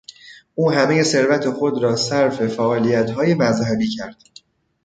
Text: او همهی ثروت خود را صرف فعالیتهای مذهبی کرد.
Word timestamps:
او 0.55 0.71
همهی 0.71 1.03
ثروت 1.03 1.49
خود 1.49 1.83
را 1.83 1.95
صرف 1.95 2.47
فعالیتهای 2.47 3.33
مذهبی 3.33 3.89
کرد. 3.89 4.17